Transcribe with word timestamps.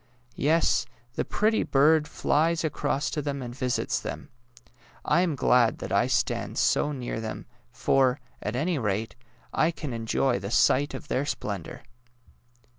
Yes; 0.39 0.87
the 1.13 1.23
pretty 1.23 1.61
bird 1.61 2.07
flies 2.07 2.63
across 2.63 3.11
to 3.11 3.21
them 3.21 3.43
and 3.43 3.53
visits 3.55 3.99
them. 3.99 4.29
I 5.05 5.21
am 5.21 5.35
glad 5.35 5.77
that 5.77 5.91
I 5.91 6.07
stand 6.07 6.57
so 6.57 6.91
near 6.91 7.19
them, 7.21 7.45
for, 7.71 8.19
at 8.41 8.55
any 8.55 8.79
rate, 8.79 9.15
I 9.53 9.69
can 9.69 9.93
enjoy 9.93 10.39
the 10.39 10.49
sight 10.49 10.95
of 10.95 11.07
their 11.07 11.27
splendour! 11.27 11.83